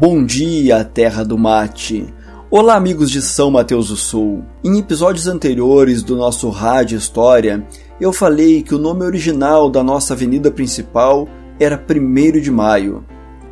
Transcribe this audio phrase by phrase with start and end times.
[0.00, 2.06] Bom dia, terra do mate.
[2.48, 4.44] Olá, amigos de São Mateus do Sul.
[4.62, 7.66] Em episódios anteriores do nosso Rádio História,
[8.00, 11.26] eu falei que o nome original da nossa avenida principal
[11.58, 13.04] era 1 de Maio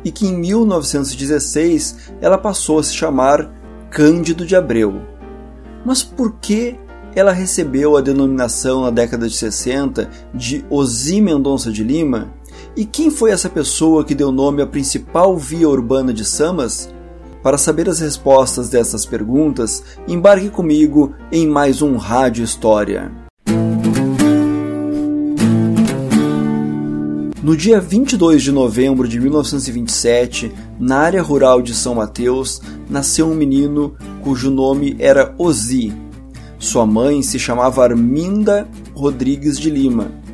[0.05, 3.53] e que em 1916 ela passou a se chamar
[3.89, 5.01] Cândido de Abreu.
[5.85, 6.79] Mas por que
[7.13, 12.33] ela recebeu a denominação na década de 60 de Osi Mendonça de Lima
[12.77, 16.93] e quem foi essa pessoa que deu nome à principal via urbana de Samas?
[17.41, 23.11] Para saber as respostas dessas perguntas, embarque comigo em mais um Rádio História.
[27.41, 33.33] No dia 22 de novembro de 1927, na área rural de São Mateus, nasceu um
[33.33, 35.91] menino cujo nome era Ozi.
[36.59, 40.26] Sua mãe se chamava Arminda Rodrigues de Lima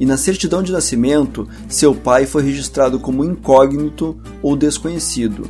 [0.00, 5.44] e na certidão de nascimento seu pai foi registrado como incógnito ou desconhecido.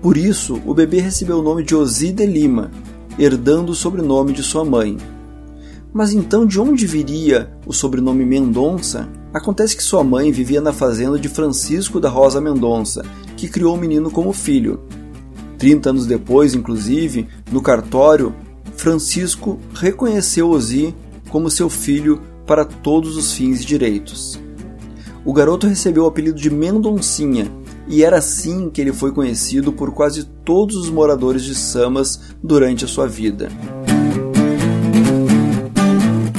[0.00, 2.70] Por isso, o bebê recebeu o nome de Osi de Lima,
[3.18, 4.96] herdando o sobrenome de sua mãe.
[5.92, 9.08] Mas então de onde viria o sobrenome Mendonça?
[9.32, 13.04] Acontece que sua mãe vivia na fazenda de Francisco da Rosa Mendonça,
[13.36, 14.80] que criou o menino como filho.
[15.58, 18.32] Trinta anos depois, inclusive, no cartório,
[18.76, 20.94] Francisco reconheceu Osi
[21.28, 24.40] como seu filho para todos os fins e direitos.
[25.22, 27.52] O garoto recebeu o apelido de Mendoncinha,
[27.86, 32.86] e era assim que ele foi conhecido por quase todos os moradores de Samas durante
[32.86, 33.50] a sua vida.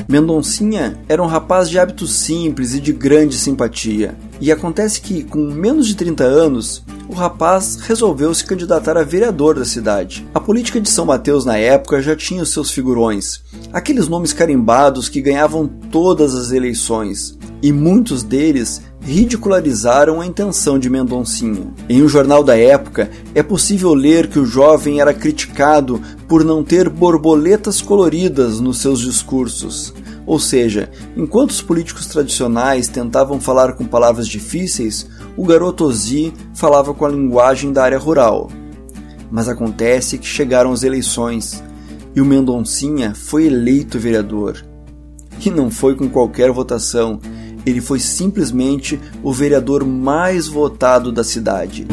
[0.08, 4.18] Mendoncinha era um rapaz de hábitos simples e de grande simpatia.
[4.42, 9.56] E acontece que, com menos de 30 anos, o rapaz resolveu se candidatar a vereador
[9.56, 10.26] da cidade.
[10.34, 13.42] A política de São Mateus na época já tinha os seus figurões,
[13.74, 20.90] aqueles nomes carimbados que ganhavam todas as eleições, e muitos deles ridicularizaram a intenção de
[20.90, 21.74] Mendoncinha.
[21.90, 26.64] Em um jornal da época, é possível ler que o jovem era criticado por não
[26.64, 29.94] ter borboletas coloridas nos seus discursos.
[30.30, 36.94] Ou seja, enquanto os políticos tradicionais tentavam falar com palavras difíceis, o garoto Ozi falava
[36.94, 38.48] com a linguagem da área rural.
[39.32, 41.64] Mas acontece que chegaram as eleições
[42.16, 44.64] e o Mendoncinha foi eleito vereador.
[45.44, 47.20] E não foi com qualquer votação,
[47.66, 51.88] ele foi simplesmente o vereador mais votado da cidade.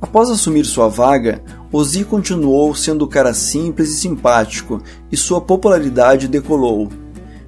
[0.00, 1.42] Após assumir sua vaga,
[1.74, 6.90] Ozzy continuou sendo o cara simples e simpático, e sua popularidade decolou.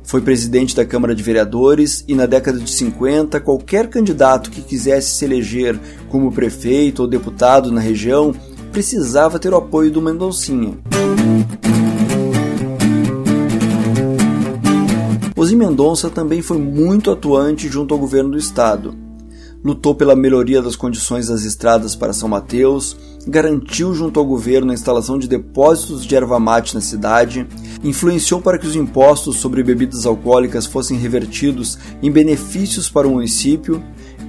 [0.03, 5.11] Foi presidente da Câmara de Vereadores e na década de 50, qualquer candidato que quisesse
[5.11, 8.35] se eleger como prefeito ou deputado na região
[8.73, 10.79] precisava ter o apoio do Mendoncinha.
[15.37, 19.04] Ozzy Mendonça também foi muito atuante junto ao governo do estado
[19.65, 22.95] lutou pela melhoria das condições das estradas para São Mateus,
[23.27, 27.47] garantiu junto ao governo a instalação de depósitos de erva mate na cidade,
[27.83, 33.83] influenciou para que os impostos sobre bebidas alcoólicas fossem revertidos em benefícios para o município,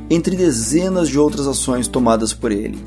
[0.10, 2.82] entre dezenas de outras ações tomadas por ele.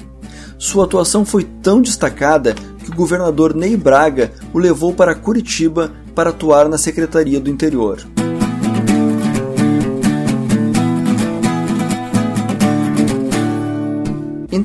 [0.57, 6.31] Sua atuação foi tão destacada que o governador Ney Braga o levou para Curitiba para
[6.31, 8.05] atuar na Secretaria do Interior.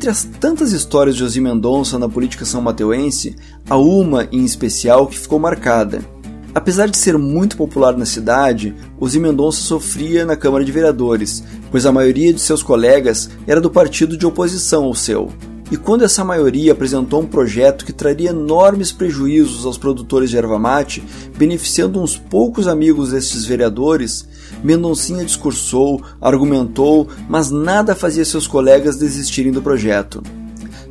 [0.03, 3.37] Entre as tantas histórias de José Mendonça na política são mateuense,
[3.69, 6.01] há uma em especial que ficou marcada.
[6.53, 11.41] Apesar de ser muito popular na cidade, Ozzy Mendonça sofria na Câmara de Vereadores,
[11.71, 15.31] pois a maioria de seus colegas era do partido de oposição ao seu.
[15.73, 20.59] E quando essa maioria apresentou um projeto que traria enormes prejuízos aos produtores de erva
[20.59, 21.03] mate,
[21.35, 24.23] beneficiando uns poucos amigos destes vereadores,
[24.63, 30.21] Mendoncinha discursou, argumentou, mas nada fazia seus colegas desistirem do projeto.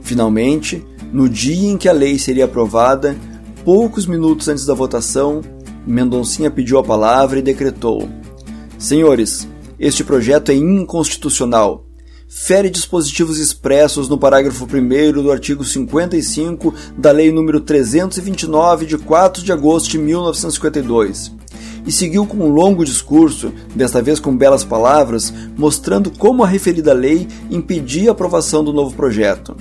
[0.01, 3.17] Finalmente, no dia em que a lei seria aprovada,
[3.65, 5.43] poucos minutos antes da votação,
[5.87, 8.09] Mendoncinha pediu a palavra e decretou:
[8.81, 9.47] Senhores,
[9.79, 11.87] este projeto é inconstitucional.
[12.35, 19.43] Fere dispositivos expressos no parágrafo 1 do artigo 55 da Lei nº 329 de 4
[19.43, 21.31] de agosto de 1952
[21.87, 26.95] e seguiu com um longo discurso, desta vez com belas palavras, mostrando como a referida
[26.95, 29.55] lei impedia a aprovação do novo projeto.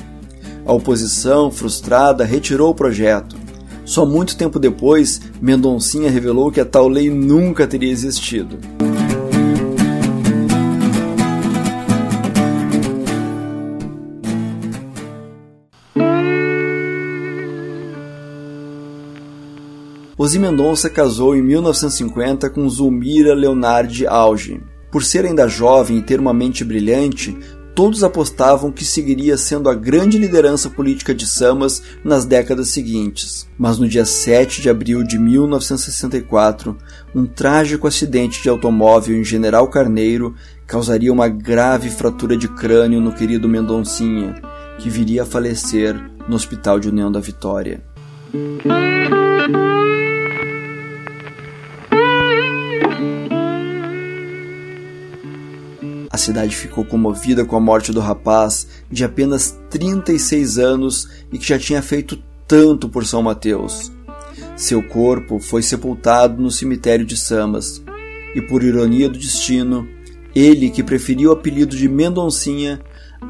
[0.66, 3.36] A oposição, frustrada, retirou o projeto.
[3.84, 8.58] Só muito tempo depois, Mendoncinha revelou que a tal lei nunca teria existido.
[20.22, 24.62] Ozzy Mendonça casou em 1950 com Zulmira Leonardi Auge.
[24.92, 27.36] Por ser ainda jovem e ter uma mente brilhante,
[27.74, 33.50] todos apostavam que seguiria sendo a grande liderança política de Samas nas décadas seguintes.
[33.58, 36.78] Mas no dia 7 de abril de 1964,
[37.16, 40.36] um trágico acidente de automóvel em General Carneiro
[40.68, 44.40] causaria uma grave fratura de crânio no querido Mendoncinha,
[44.78, 47.84] que viria a falecer no Hospital de União da Vitória.
[56.22, 61.60] Cidade ficou comovida com a morte do rapaz de apenas 36 anos e que já
[61.60, 63.92] tinha feito tanto por São Mateus.
[64.56, 67.82] Seu corpo foi sepultado no cemitério de Samas,
[68.36, 69.88] e por ironia do destino,
[70.34, 72.80] ele, que preferiu o apelido de Mendoncinha,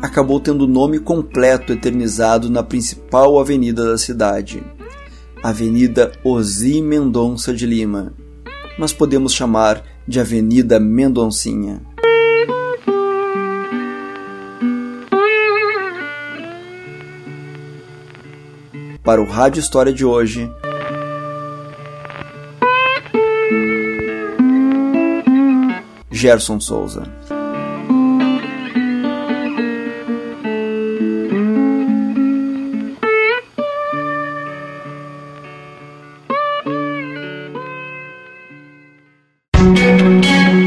[0.01, 4.63] acabou tendo o nome completo eternizado na principal avenida da cidade,
[5.43, 8.13] Avenida Osi Mendonça de Lima,
[8.77, 11.90] mas podemos chamar de Avenida Mendoncinha.
[19.03, 20.51] Para o Rádio História de hoje.
[26.11, 27.03] Gerson Souza.